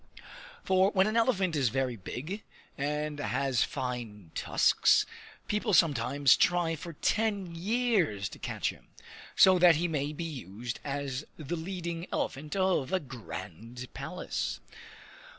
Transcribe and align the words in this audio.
For 0.63 0.89
when 0.89 1.05
an 1.05 1.15
elephant 1.15 1.55
is 1.55 1.69
very 1.69 1.95
big 1.95 2.41
and 2.75 3.19
has 3.19 3.63
fine 3.63 4.31
tusks, 4.33 5.05
people 5.47 5.75
sometimes 5.75 6.35
try 6.35 6.75
for 6.75 6.93
ten 6.93 7.53
years 7.53 8.27
to 8.29 8.39
catch 8.39 8.71
him, 8.71 8.87
so 9.35 9.59
that 9.59 9.75
he 9.75 9.87
may 9.87 10.11
be 10.11 10.23
used 10.23 10.79
as 10.83 11.25
the 11.37 11.55
leading 11.55 12.07
elephant 12.11 12.55
of 12.55 12.91
a 12.91 12.99
grand 12.99 13.93
palace. 13.93 14.59